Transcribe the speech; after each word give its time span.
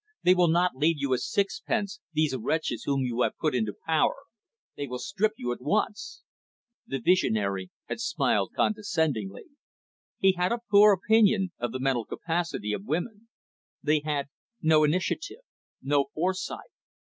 They 0.23 0.33
will 0.33 0.47
not 0.47 0.75
leave 0.75 0.97
you 0.97 1.13
a 1.13 1.19
sixpence, 1.19 1.99
these 2.11 2.35
wretches 2.35 2.85
whom 2.85 3.01
you 3.03 3.21
have 3.21 3.37
put 3.39 3.53
into 3.53 3.75
power. 3.85 4.15
They 4.75 4.87
will 4.87 4.97
strip 4.97 5.33
you 5.37 5.51
at 5.51 5.61
once." 5.61 6.23
The 6.87 6.97
visionary 6.99 7.69
had 7.87 7.99
smiled 7.99 8.53
condescendingly. 8.55 9.43
He 10.17 10.31
had 10.31 10.51
a 10.51 10.61
poor 10.71 10.91
opinion 10.93 11.51
of 11.59 11.71
the 11.71 11.79
mental 11.79 12.05
capacity 12.05 12.73
of 12.73 12.85
women. 12.85 13.27
They 13.83 13.99
had 13.99 14.29
no 14.59 14.83
initiative, 14.83 15.43
no 15.83 16.07
foresight. 16.15 16.71